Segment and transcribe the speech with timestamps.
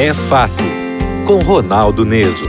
[0.00, 0.62] É Fato,
[1.26, 2.44] com Ronaldo Neso.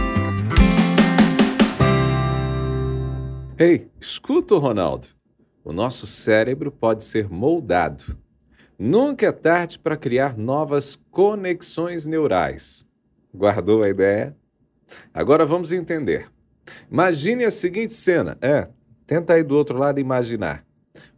[3.58, 5.08] Ei, escuta, Ronaldo.
[5.64, 8.16] O nosso cérebro pode ser moldado.
[8.78, 12.86] Nunca é tarde para criar novas conexões neurais.
[13.34, 14.38] Guardou a ideia?
[15.12, 16.28] Agora vamos entender.
[16.92, 18.38] Imagine a seguinte cena.
[18.44, 18.68] É,
[19.08, 20.64] tenta aí do outro lado imaginar.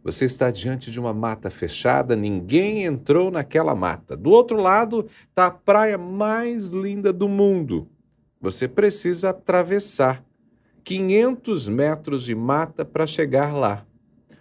[0.04, 4.16] Você está diante de uma mata fechada, ninguém entrou naquela mata.
[4.16, 7.88] Do outro lado está a praia mais linda do mundo.
[8.40, 10.24] Você precisa atravessar
[10.84, 13.86] 500 metros de mata para chegar lá.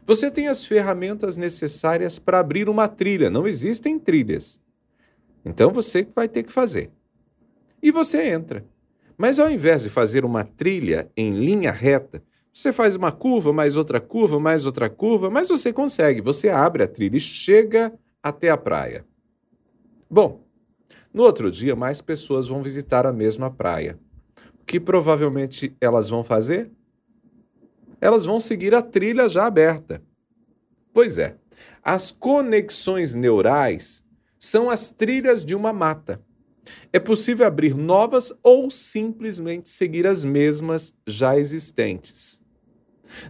[0.05, 4.59] Você tem as ferramentas necessárias para abrir uma trilha, não existem trilhas.
[5.45, 6.91] Então você vai ter que fazer.
[7.81, 8.65] E você entra.
[9.17, 12.23] Mas ao invés de fazer uma trilha em linha reta,
[12.53, 16.19] você faz uma curva, mais outra curva, mais outra curva, mas você consegue.
[16.19, 19.05] Você abre a trilha e chega até a praia.
[20.09, 20.43] Bom,
[21.13, 23.97] no outro dia, mais pessoas vão visitar a mesma praia.
[24.61, 26.69] O que provavelmente elas vão fazer?
[28.01, 30.01] Elas vão seguir a trilha já aberta.
[30.93, 31.37] Pois é,
[31.81, 34.03] as conexões neurais
[34.37, 36.21] são as trilhas de uma mata.
[36.91, 42.40] É possível abrir novas ou simplesmente seguir as mesmas já existentes.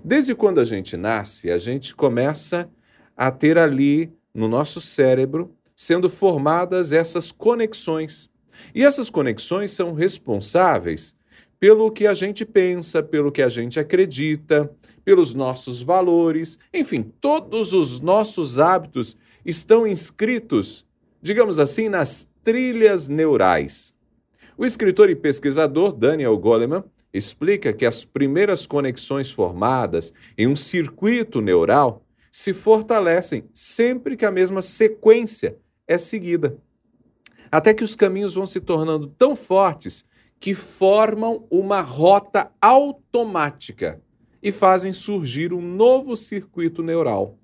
[0.03, 2.69] Desde quando a gente nasce, a gente começa
[3.15, 8.29] a ter ali no nosso cérebro sendo formadas essas conexões.
[8.73, 11.15] E essas conexões são responsáveis
[11.59, 14.71] pelo que a gente pensa, pelo que a gente acredita,
[15.03, 20.85] pelos nossos valores, enfim, todos os nossos hábitos estão inscritos,
[21.21, 23.93] digamos assim, nas trilhas neurais.
[24.57, 31.41] O escritor e pesquisador Daniel Goleman explica que as primeiras conexões formadas em um circuito
[31.41, 36.57] neural se fortalecem sempre que a mesma sequência é seguida.
[37.51, 40.05] Até que os caminhos vão se tornando tão fortes
[40.39, 44.01] que formam uma rota automática
[44.41, 47.37] e fazem surgir um novo circuito neural.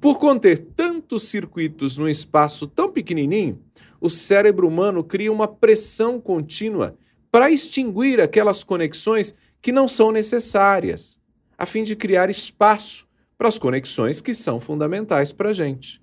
[0.00, 3.60] Por conter tantos circuitos num espaço tão pequenininho,
[4.00, 6.96] o cérebro humano cria uma pressão contínua
[7.30, 11.18] para extinguir aquelas conexões que não são necessárias,
[11.58, 13.06] a fim de criar espaço
[13.36, 16.00] para as conexões que são fundamentais para a gente.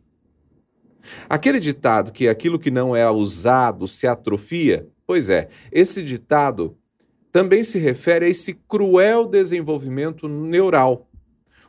[1.29, 6.77] Aquele ditado que aquilo que não é usado se atrofia, pois é, esse ditado
[7.31, 11.09] também se refere a esse cruel desenvolvimento neural.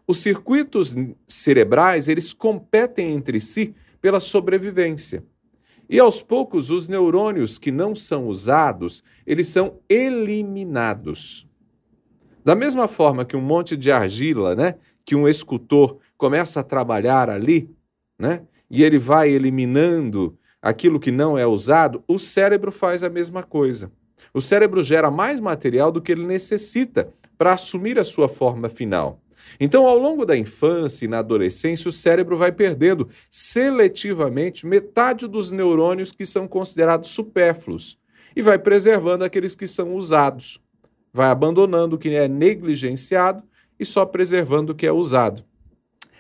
[0.07, 0.95] Os circuitos
[1.27, 5.25] cerebrais, eles competem entre si pela sobrevivência.
[5.89, 11.47] E aos poucos, os neurônios que não são usados, eles são eliminados.
[12.45, 14.75] Da mesma forma que um monte de argila, né,
[15.05, 17.71] que um escultor começa a trabalhar ali,
[18.19, 23.43] né, e ele vai eliminando aquilo que não é usado, o cérebro faz a mesma
[23.43, 23.93] coisa.
[24.33, 29.21] O cérebro gera mais material do que ele necessita para assumir a sua forma final.
[29.59, 35.51] Então, ao longo da infância e na adolescência, o cérebro vai perdendo seletivamente metade dos
[35.51, 37.99] neurônios que são considerados supérfluos
[38.37, 40.61] e vai preservando aqueles que são usados.
[41.13, 43.43] Vai abandonando o que é negligenciado
[43.79, 45.45] e só preservando o que é usado.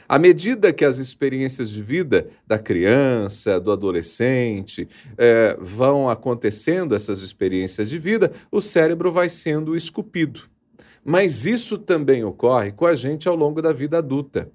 [0.08, 4.86] À medida que as experiências de vida da criança, do adolescente,
[5.16, 10.42] é, vão acontecendo, essas experiências de vida, o cérebro vai sendo esculpido.
[11.04, 14.50] Mas isso também ocorre com a gente ao longo da vida adulta.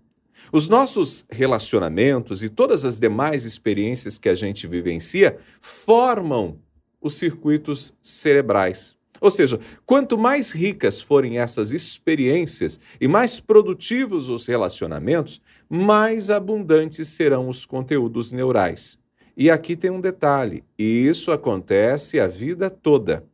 [0.52, 6.58] Os nossos relacionamentos e todas as demais experiências que a gente vivencia formam
[7.02, 8.98] os circuitos cerebrais.
[9.22, 17.10] Ou seja, quanto mais ricas forem essas experiências e mais produtivos os relacionamentos, mais abundantes
[17.10, 18.98] serão os conteúdos neurais.
[19.36, 23.26] E aqui tem um detalhe: isso acontece a vida toda.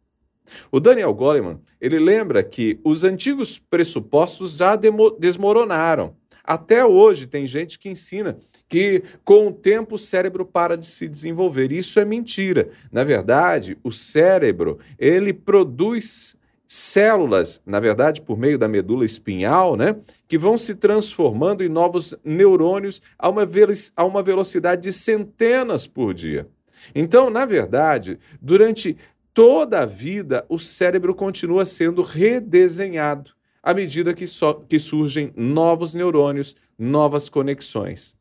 [0.71, 4.77] O Daniel Goleman, ele lembra que os antigos pressupostos já
[5.19, 6.15] desmoronaram.
[6.43, 11.07] Até hoje tem gente que ensina que com o tempo o cérebro para de se
[11.07, 11.71] desenvolver.
[11.71, 12.69] Isso é mentira.
[12.91, 16.35] Na verdade, o cérebro, ele produz
[16.67, 19.95] células, na verdade, por meio da medula espinhal, né,
[20.27, 23.47] que vão se transformando em novos neurônios a uma,
[23.95, 26.47] a uma velocidade de centenas por dia.
[26.93, 28.97] Então, na verdade, durante
[29.35, 35.93] toda a vida, o cérebro continua sendo redesenhado à medida que, so, que surgem novos
[35.93, 38.15] neurônios, novas conexões.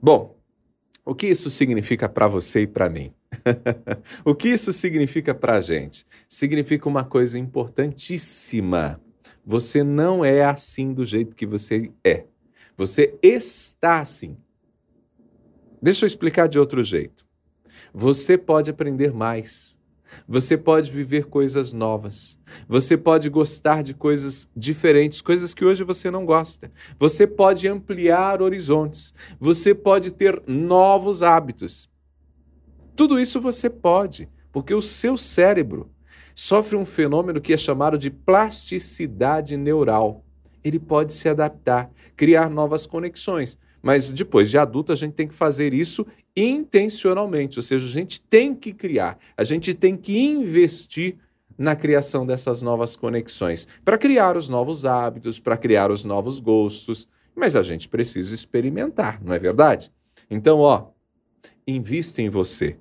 [0.00, 0.36] Bom,
[1.06, 3.14] o que isso significa para você e para mim?
[4.26, 6.04] o que isso significa para a gente?
[6.28, 9.00] Significa uma coisa importantíssima.
[9.46, 12.26] Você não é assim do jeito que você é.
[12.76, 14.36] Você está assim.
[15.80, 17.24] Deixa eu explicar de outro jeito.
[17.94, 19.80] Você pode aprender mais.
[20.28, 22.38] Você pode viver coisas novas.
[22.68, 26.70] Você pode gostar de coisas diferentes, coisas que hoje você não gosta.
[26.98, 29.14] Você pode ampliar horizontes.
[29.38, 31.90] Você pode ter novos hábitos.
[32.94, 35.90] Tudo isso você pode, porque o seu cérebro
[36.34, 40.24] sofre um fenômeno que é chamado de plasticidade neural.
[40.62, 43.58] Ele pode se adaptar, criar novas conexões.
[43.82, 46.06] Mas depois de adulto, a gente tem que fazer isso
[46.36, 51.16] intencionalmente, ou seja, a gente tem que criar, a gente tem que investir
[51.58, 57.08] na criação dessas novas conexões, para criar os novos hábitos, para criar os novos gostos.
[57.34, 59.90] Mas a gente precisa experimentar, não é verdade?
[60.30, 60.88] Então, ó,
[61.66, 62.76] invista em você.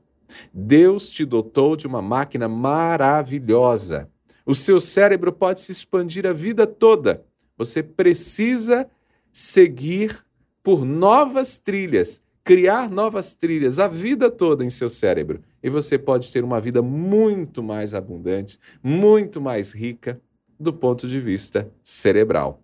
[0.53, 4.09] Deus te dotou de uma máquina maravilhosa.
[4.45, 7.23] O seu cérebro pode se expandir a vida toda.
[7.57, 8.89] Você precisa
[9.31, 10.25] seguir
[10.63, 15.41] por novas trilhas, criar novas trilhas a vida toda em seu cérebro.
[15.63, 20.19] E você pode ter uma vida muito mais abundante, muito mais rica
[20.59, 22.61] do ponto de vista cerebral.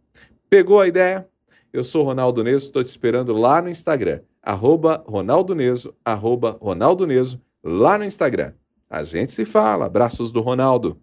[0.50, 1.28] Pegou a ideia?
[1.74, 7.06] Eu sou Ronaldo Neso, estou te esperando lá no Instagram, arroba Ronaldo Neso, arroba Ronaldo
[7.06, 8.54] Neso, lá no Instagram.
[8.90, 9.86] A gente se fala.
[9.86, 10.98] Abraços do Ronaldo.